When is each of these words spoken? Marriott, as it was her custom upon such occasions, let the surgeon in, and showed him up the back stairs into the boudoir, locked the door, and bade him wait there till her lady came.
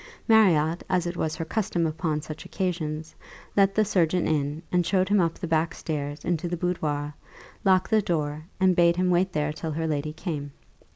Marriott, 0.27 0.81
as 0.89 1.05
it 1.05 1.15
was 1.15 1.35
her 1.35 1.45
custom 1.45 1.85
upon 1.85 2.21
such 2.23 2.43
occasions, 2.43 3.13
let 3.55 3.75
the 3.75 3.85
surgeon 3.85 4.27
in, 4.27 4.63
and 4.71 4.83
showed 4.83 5.07
him 5.07 5.19
up 5.19 5.35
the 5.37 5.45
back 5.45 5.75
stairs 5.75 6.25
into 6.25 6.47
the 6.47 6.57
boudoir, 6.57 7.13
locked 7.63 7.91
the 7.91 8.01
door, 8.01 8.45
and 8.59 8.75
bade 8.75 8.95
him 8.95 9.11
wait 9.11 9.31
there 9.31 9.53
till 9.53 9.73
her 9.73 9.85
lady 9.85 10.11
came. 10.11 10.53